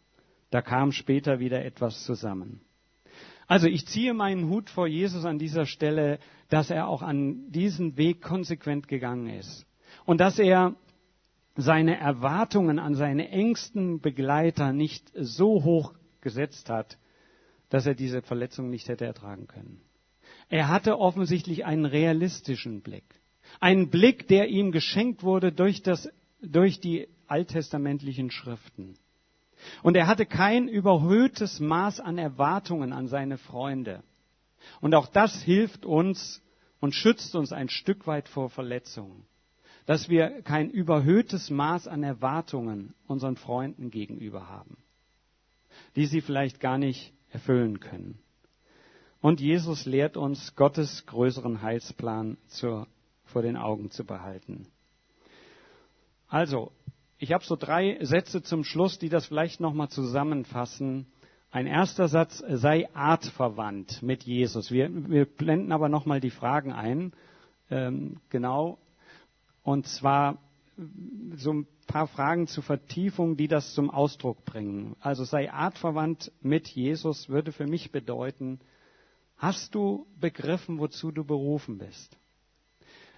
Da 0.50 0.62
kam 0.62 0.92
später 0.92 1.38
wieder 1.38 1.64
etwas 1.64 2.04
zusammen. 2.04 2.62
Also 3.46 3.66
ich 3.66 3.86
ziehe 3.86 4.14
meinen 4.14 4.48
Hut 4.48 4.70
vor 4.70 4.86
Jesus 4.86 5.24
an 5.24 5.38
dieser 5.38 5.66
Stelle, 5.66 6.18
dass 6.48 6.70
er 6.70 6.88
auch 6.88 7.02
an 7.02 7.50
diesen 7.50 7.96
Weg 7.96 8.22
konsequent 8.22 8.88
gegangen 8.88 9.28
ist. 9.28 9.66
Und 10.04 10.20
dass 10.20 10.38
er 10.38 10.74
seine 11.56 11.98
Erwartungen 11.98 12.78
an 12.78 12.94
seine 12.94 13.30
engsten 13.30 14.00
Begleiter 14.00 14.72
nicht 14.72 15.10
so 15.14 15.64
hoch 15.64 15.94
gesetzt 16.20 16.70
hat, 16.70 16.98
dass 17.68 17.86
er 17.86 17.94
diese 17.94 18.22
Verletzung 18.22 18.70
nicht 18.70 18.88
hätte 18.88 19.04
ertragen 19.04 19.46
können. 19.46 19.80
Er 20.48 20.68
hatte 20.68 20.98
offensichtlich 20.98 21.64
einen 21.64 21.84
realistischen 21.84 22.80
Blick. 22.80 23.04
Einen 23.60 23.90
Blick, 23.90 24.28
der 24.28 24.48
ihm 24.48 24.72
geschenkt 24.72 25.22
wurde 25.22 25.52
durch, 25.52 25.82
das, 25.82 26.08
durch 26.40 26.80
die 26.80 27.08
alttestamentlichen 27.26 28.30
Schriften. 28.30 28.94
Und 29.82 29.96
er 29.96 30.06
hatte 30.06 30.26
kein 30.26 30.68
überhöhtes 30.68 31.60
Maß 31.60 32.00
an 32.00 32.18
Erwartungen 32.18 32.92
an 32.92 33.08
seine 33.08 33.38
Freunde. 33.38 34.02
Und 34.80 34.94
auch 34.94 35.08
das 35.08 35.42
hilft 35.42 35.84
uns 35.84 36.42
und 36.80 36.94
schützt 36.94 37.34
uns 37.34 37.52
ein 37.52 37.68
Stück 37.68 38.06
weit 38.06 38.28
vor 38.28 38.50
Verletzungen. 38.50 39.24
Dass 39.86 40.08
wir 40.08 40.42
kein 40.42 40.70
überhöhtes 40.70 41.50
Maß 41.50 41.88
an 41.88 42.02
Erwartungen 42.02 42.94
unseren 43.06 43.36
Freunden 43.36 43.90
gegenüber 43.90 44.48
haben, 44.48 44.76
die 45.96 46.06
sie 46.06 46.20
vielleicht 46.20 46.60
gar 46.60 46.78
nicht 46.78 47.12
erfüllen 47.30 47.80
können. 47.80 48.18
Und 49.20 49.40
Jesus 49.40 49.86
lehrt 49.86 50.16
uns, 50.16 50.54
Gottes 50.54 51.04
größeren 51.06 51.62
Heilsplan 51.62 52.36
zur, 52.48 52.86
vor 53.28 53.42
den 53.42 53.56
Augen 53.56 53.90
zu 53.90 54.04
behalten. 54.04 54.66
Also, 56.28 56.72
ich 57.18 57.32
habe 57.32 57.44
so 57.44 57.56
drei 57.56 57.98
Sätze 58.02 58.42
zum 58.42 58.64
Schluss, 58.64 58.98
die 58.98 59.08
das 59.08 59.26
vielleicht 59.26 59.60
nochmal 59.60 59.88
zusammenfassen. 59.88 61.06
Ein 61.50 61.66
erster 61.66 62.08
Satz, 62.08 62.42
sei 62.46 62.88
artverwandt 62.94 64.02
mit 64.02 64.24
Jesus. 64.24 64.70
Wir, 64.70 64.90
wir 65.08 65.24
blenden 65.24 65.72
aber 65.72 65.88
nochmal 65.88 66.20
die 66.20 66.30
Fragen 66.30 66.72
ein. 66.72 67.12
Ähm, 67.70 68.20
genau. 68.28 68.78
Und 69.62 69.86
zwar 69.86 70.38
so 71.34 71.52
ein 71.52 71.66
paar 71.86 72.06
Fragen 72.06 72.46
zur 72.46 72.62
Vertiefung, 72.62 73.36
die 73.36 73.48
das 73.48 73.74
zum 73.74 73.90
Ausdruck 73.90 74.44
bringen. 74.44 74.94
Also 75.00 75.24
sei 75.24 75.50
artverwandt 75.50 76.30
mit 76.40 76.68
Jesus 76.68 77.28
würde 77.28 77.50
für 77.50 77.66
mich 77.66 77.90
bedeuten, 77.90 78.60
hast 79.36 79.74
du 79.74 80.06
begriffen, 80.20 80.78
wozu 80.78 81.10
du 81.10 81.24
berufen 81.24 81.78
bist? 81.78 82.16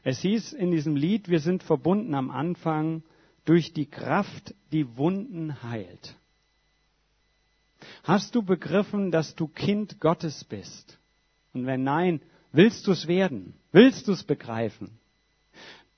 Es 0.03 0.21
hieß 0.21 0.53
in 0.55 0.71
diesem 0.71 0.97
Lied, 0.97 1.29
wir 1.29 1.41
sind 1.41 1.63
verbunden 1.63 2.15
am 2.15 2.31
Anfang 2.31 3.03
durch 3.45 3.73
die 3.73 3.87
Kraft, 3.87 4.55
die 4.73 4.97
Wunden 4.97 5.63
heilt. 5.63 6.17
Hast 8.03 8.35
du 8.35 8.43
begriffen, 8.43 9.11
dass 9.11 9.35
du 9.35 9.49
Kind 9.49 10.01
Gottes 10.01 10.45
bist? 10.45 10.99
Und 11.53 11.67
wenn 11.67 11.83
nein, 11.83 12.21
willst 12.53 12.87
du 12.87 12.93
es 12.93 13.07
werden? 13.07 13.55
Willst 13.73 14.09
du 14.09 14.13
es 14.13 14.25
begreifen? 14.25 14.99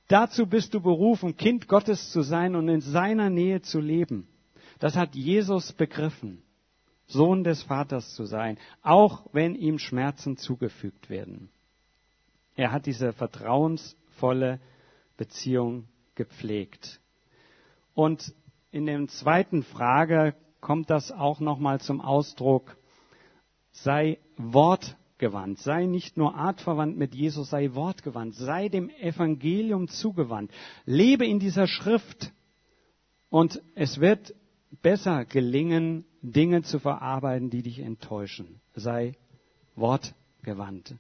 Dazu 0.09 0.47
bist 0.47 0.75
du 0.75 0.81
berufen, 0.81 1.37
Kind 1.37 1.69
Gottes 1.69 2.11
zu 2.11 2.23
sein 2.23 2.55
und 2.55 2.69
in 2.69 2.81
seiner 2.81 3.31
Nähe 3.31 3.63
zu 3.63 3.81
leben. 3.81 4.29
Das 4.79 4.97
hat 4.97 5.15
Jesus 5.15 5.73
begriffen, 5.73 6.43
Sohn 7.07 7.45
des 7.45 7.63
Vaters 7.63 8.15
zu 8.15 8.25
sein, 8.25 8.59
auch 8.83 9.27
wenn 9.33 9.55
ihm 9.55 9.79
Schmerzen 9.79 10.37
zugefügt 10.37 11.09
werden. 11.09 11.51
Er 12.55 12.73
hat 12.73 12.87
diese 12.87 13.13
vertrauensvolle 13.13 14.61
Beziehung 15.17 15.89
gepflegt. 16.15 17.01
Und 17.95 18.35
in 18.71 18.87
der 18.87 19.07
zweiten 19.09 19.63
Frage 19.63 20.35
kommt 20.61 20.91
das 20.91 21.13
auch 21.13 21.41
nochmal 21.41 21.81
zum 21.81 22.01
Ausdruck. 22.01 22.77
Sei 23.71 24.19
wortgewandt, 24.37 25.59
sei 25.59 25.87
nicht 25.87 26.17
nur 26.17 26.35
artverwandt 26.35 26.97
mit 26.97 27.15
Jesus, 27.15 27.51
sei 27.51 27.75
wortgewandt, 27.75 28.35
sei 28.35 28.69
dem 28.69 28.91
Evangelium 28.91 29.89
zugewandt. 29.89 30.51
Lebe 30.85 31.27
in 31.27 31.39
dieser 31.39 31.67
Schrift 31.67 32.33
und 33.31 33.63
es 33.75 33.99
wird 33.99 34.35
besser 34.83 35.25
gelingen, 35.25 36.05
Dinge 36.23 36.63
zu 36.63 36.79
verarbeiten, 36.79 37.51
die 37.51 37.63
dich 37.63 37.81
enttäuschen. 37.81 38.61
Sei 38.75 39.15
wortgewandt. 39.75 40.95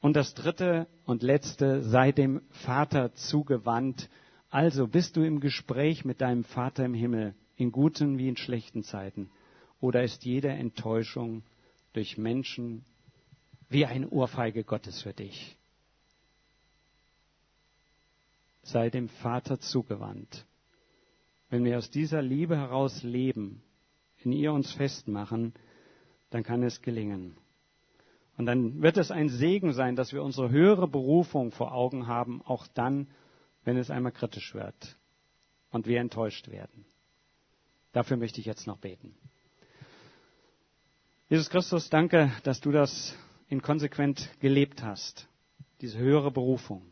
Und 0.00 0.14
das 0.14 0.34
dritte 0.34 0.86
und 1.04 1.22
letzte, 1.22 1.82
sei 1.82 2.12
dem 2.12 2.42
Vater 2.50 3.14
zugewandt, 3.14 4.08
also 4.50 4.86
bist 4.86 5.16
du 5.16 5.22
im 5.22 5.40
Gespräch 5.40 6.04
mit 6.04 6.20
deinem 6.20 6.44
Vater 6.44 6.84
im 6.84 6.94
Himmel, 6.94 7.34
in 7.56 7.72
guten 7.72 8.18
wie 8.18 8.28
in 8.28 8.36
schlechten 8.36 8.82
Zeiten? 8.82 9.30
Oder 9.80 10.02
ist 10.02 10.24
jede 10.24 10.48
Enttäuschung 10.48 11.42
durch 11.92 12.16
Menschen 12.16 12.84
wie 13.68 13.86
eine 13.86 14.08
Ohrfeige 14.08 14.64
Gottes 14.64 15.02
für 15.02 15.12
dich? 15.12 15.56
Sei 18.62 18.90
dem 18.90 19.08
Vater 19.08 19.60
zugewandt. 19.60 20.44
Wenn 21.50 21.64
wir 21.64 21.78
aus 21.78 21.90
dieser 21.90 22.22
Liebe 22.22 22.56
heraus 22.56 23.02
leben, 23.02 23.62
in 24.24 24.32
ihr 24.32 24.52
uns 24.52 24.72
festmachen, 24.72 25.52
dann 26.30 26.42
kann 26.42 26.62
es 26.62 26.82
gelingen. 26.82 27.36
Und 28.36 28.46
dann 28.46 28.82
wird 28.82 28.98
es 28.98 29.10
ein 29.10 29.28
Segen 29.28 29.72
sein, 29.72 29.96
dass 29.96 30.12
wir 30.12 30.22
unsere 30.22 30.50
höhere 30.50 30.88
Berufung 30.88 31.52
vor 31.52 31.72
Augen 31.72 32.06
haben, 32.06 32.42
auch 32.42 32.66
dann, 32.66 33.08
wenn 33.64 33.76
es 33.76 33.90
einmal 33.90 34.12
kritisch 34.12 34.54
wird 34.54 34.96
und 35.70 35.86
wir 35.86 36.00
enttäuscht 36.00 36.48
werden. 36.48 36.84
Dafür 37.92 38.16
möchte 38.16 38.40
ich 38.40 38.46
jetzt 38.46 38.66
noch 38.66 38.78
beten. 38.78 39.14
Jesus 41.28 41.50
Christus, 41.50 41.88
danke, 41.88 42.30
dass 42.44 42.60
du 42.60 42.70
das 42.70 43.16
inkonsequent 43.48 44.30
gelebt 44.40 44.82
hast, 44.82 45.28
diese 45.80 45.98
höhere 45.98 46.30
Berufung. 46.30 46.82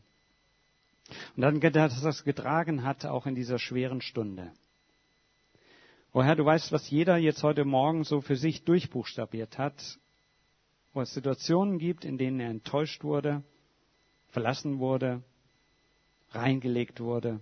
Und 1.36 1.42
dann, 1.42 1.60
dass 1.60 2.00
das 2.00 2.24
getragen 2.24 2.84
hat, 2.84 3.04
auch 3.04 3.26
in 3.26 3.34
dieser 3.34 3.58
schweren 3.58 4.00
Stunde. 4.00 4.50
O 6.12 6.22
Herr, 6.22 6.36
du 6.36 6.44
weißt, 6.44 6.72
was 6.72 6.88
jeder 6.90 7.16
jetzt 7.16 7.42
heute 7.42 7.64
Morgen 7.64 8.04
so 8.04 8.20
für 8.20 8.36
sich 8.36 8.64
durchbuchstabiert 8.64 9.58
hat, 9.58 9.98
wo 10.94 11.02
es 11.02 11.12
Situationen 11.12 11.78
gibt, 11.78 12.04
in 12.04 12.16
denen 12.16 12.40
er 12.40 12.50
enttäuscht 12.50 13.02
wurde, 13.02 13.42
verlassen 14.28 14.78
wurde, 14.78 15.22
reingelegt 16.30 17.00
wurde, 17.00 17.40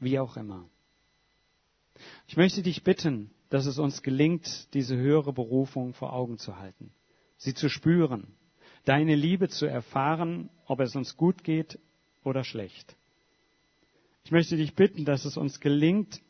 wie 0.00 0.18
auch 0.18 0.36
immer. 0.36 0.68
Ich 2.26 2.36
möchte 2.36 2.62
dich 2.62 2.82
bitten, 2.82 3.30
dass 3.48 3.66
es 3.66 3.78
uns 3.78 4.02
gelingt, 4.02 4.74
diese 4.74 4.96
höhere 4.96 5.32
Berufung 5.32 5.94
vor 5.94 6.12
Augen 6.12 6.38
zu 6.38 6.58
halten, 6.58 6.92
sie 7.36 7.54
zu 7.54 7.68
spüren, 7.68 8.26
deine 8.84 9.14
Liebe 9.14 9.48
zu 9.48 9.66
erfahren, 9.66 10.50
ob 10.66 10.80
es 10.80 10.96
uns 10.96 11.16
gut 11.16 11.44
geht 11.44 11.78
oder 12.24 12.42
schlecht. 12.42 12.96
Ich 14.24 14.32
möchte 14.32 14.56
dich 14.56 14.74
bitten, 14.74 15.04
dass 15.04 15.24
es 15.24 15.36
uns 15.36 15.60
gelingt, 15.60 16.20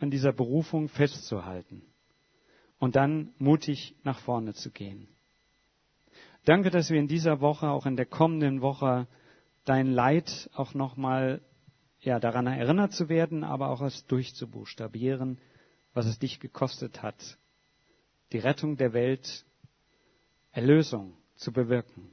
an 0.00 0.10
dieser 0.10 0.32
Berufung 0.32 0.88
festzuhalten 0.88 1.82
und 2.78 2.96
dann 2.96 3.32
mutig 3.38 3.94
nach 4.02 4.18
vorne 4.18 4.52
zu 4.52 4.70
gehen. 4.70 5.08
Danke, 6.44 6.70
dass 6.70 6.90
wir 6.90 6.98
in 6.98 7.08
dieser 7.08 7.40
Woche, 7.40 7.68
auch 7.68 7.86
in 7.86 7.96
der 7.96 8.06
kommenden 8.06 8.60
Woche, 8.60 9.06
dein 9.64 9.90
Leid 9.90 10.50
auch 10.54 10.74
nochmal 10.74 11.40
ja, 12.00 12.20
daran 12.20 12.46
erinnert 12.46 12.92
zu 12.92 13.08
werden, 13.08 13.44
aber 13.44 13.70
auch 13.70 13.80
es 13.80 14.04
durchzubuchstabieren, 14.06 15.38
was 15.94 16.06
es 16.06 16.18
dich 16.18 16.40
gekostet 16.40 17.02
hat, 17.02 17.38
die 18.32 18.38
Rettung 18.38 18.76
der 18.76 18.92
Welt, 18.92 19.46
Erlösung 20.52 21.14
zu 21.36 21.50
bewirken. 21.50 22.10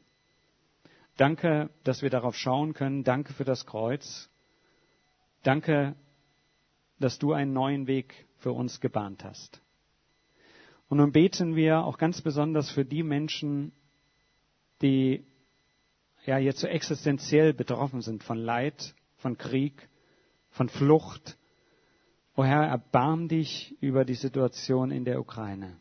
Danke, 1.17 1.70
dass 1.84 2.02
wir 2.02 2.10
darauf 2.10 2.36
schauen 2.36 2.74
können. 2.74 3.04
Danke 3.04 3.34
für 3.34 3.44
das 3.44 3.65
Kreuz. 3.65 4.30
Danke, 5.44 5.96
dass 7.00 7.20
du 7.20 7.34
einen 7.34 7.52
neuen 7.52 7.86
Weg 7.86 8.28
für 8.38 8.54
uns 8.54 8.80
gebahnt 8.80 9.26
hast. 9.26 9.62
Und 10.88 10.98
nun 10.98 11.12
beten 11.12 11.56
wir 11.56 11.84
auch 11.84 11.98
ganz 11.98 12.22
besonders 12.22 12.72
für 12.72 12.86
die 12.86 13.04
Menschen, 13.04 13.74
die 14.82 15.26
ja 16.26 16.38
jetzt 16.38 16.60
so 16.60 16.67
existenziell 16.67 17.54
betroffen 17.54 18.02
sind 18.02 18.24
von 18.24 18.38
Leid, 18.38 18.96
von 19.17 19.38
Krieg, 19.38 19.89
von 20.50 20.70
Flucht. 20.70 21.38
O 22.36 22.44
Herr, 22.44 22.65
erbarm 22.65 23.28
dich 23.28 23.76
über 23.82 24.06
die 24.06 24.15
Situation 24.15 24.91
in 24.91 25.06
der 25.06 25.20
Ukraine. 25.20 25.78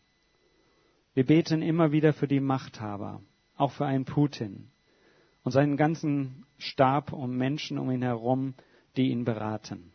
Wir 1.15 1.27
beten 1.27 1.63
immer 1.63 1.93
wieder 1.93 2.13
für 2.13 2.29
die 2.29 2.41
Machthaber, 2.41 3.23
auch 3.57 3.73
für 3.73 3.87
einen 3.87 4.05
Putin 4.05 4.71
und 5.43 5.53
seinen 5.53 5.77
ganzen 5.77 6.47
Stab 6.59 7.13
um 7.13 7.37
Menschen 7.37 7.79
um 7.79 7.91
ihn 7.91 8.03
herum, 8.03 8.55
die 8.97 9.11
ihn 9.11 9.25
beraten. 9.25 9.93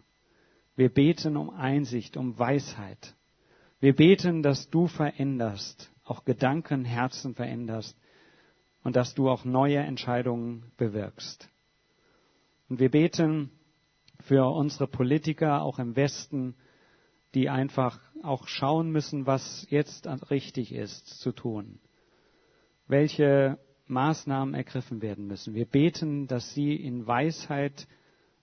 Wir 0.75 0.89
beten 0.89 1.37
um 1.37 1.49
Einsicht, 1.49 2.17
um 2.17 2.37
Weisheit. 2.37 3.15
Wir 3.79 3.95
beten, 3.95 4.43
dass 4.43 4.69
du 4.69 4.87
veränderst, 4.87 5.91
auch 6.03 6.25
Gedanken, 6.25 6.85
Herzen 6.85 7.35
veränderst 7.35 7.97
und 8.85 8.95
dass 8.95 9.15
du 9.15 9.29
auch 9.29 9.45
neue 9.45 9.79
Entscheidungen 9.79 10.71
bewirkst. 10.77 11.49
Und 12.69 12.79
wir 12.79 12.91
beten 12.91 13.49
für 14.21 14.45
unsere 14.45 14.85
Politiker 14.85 15.63
auch 15.63 15.79
im 15.79 15.95
Westen, 15.95 16.55
die 17.33 17.49
einfach 17.49 17.99
auch 18.21 18.47
schauen 18.47 18.91
müssen, 18.91 19.25
was 19.25 19.65
jetzt 19.71 20.07
richtig 20.29 20.71
ist 20.71 21.07
zu 21.19 21.31
tun. 21.31 21.79
Welche 22.87 23.57
Maßnahmen 23.87 24.53
ergriffen 24.53 25.01
werden 25.01 25.25
müssen. 25.25 25.55
Wir 25.55 25.65
beten, 25.65 26.27
dass 26.27 26.53
sie 26.53 26.75
in 26.75 27.07
Weisheit 27.07 27.87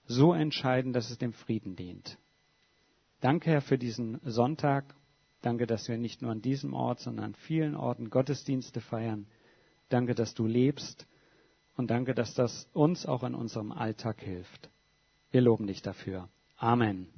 so 0.06 0.34
entscheiden, 0.34 0.92
dass 0.92 1.10
es 1.10 1.18
dem 1.18 1.34
Frieden 1.34 1.76
dient. 1.76 2.18
Danke, 3.20 3.50
Herr, 3.50 3.62
für 3.62 3.78
diesen 3.78 4.18
Sonntag. 4.24 4.92
Danke, 5.40 5.68
dass 5.68 5.88
wir 5.88 5.98
nicht 5.98 6.20
nur 6.20 6.32
an 6.32 6.42
diesem 6.42 6.74
Ort, 6.74 6.98
sondern 6.98 7.26
an 7.26 7.34
vielen 7.34 7.76
Orten 7.76 8.10
Gottesdienste 8.10 8.80
feiern. 8.80 9.28
Danke, 9.92 10.14
dass 10.14 10.34
du 10.34 10.46
lebst. 10.46 11.06
Und 11.76 11.90
danke, 11.90 12.14
dass 12.14 12.34
das 12.34 12.68
uns 12.72 13.06
auch 13.06 13.22
in 13.22 13.34
unserem 13.34 13.72
Alltag 13.72 14.20
hilft. 14.20 14.70
Wir 15.30 15.40
loben 15.40 15.66
dich 15.66 15.82
dafür. 15.82 16.28
Amen. 16.56 17.08